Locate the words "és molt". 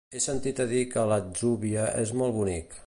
2.07-2.39